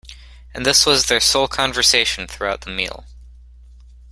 [0.55, 3.05] And this was their sole conversation throughout the meal.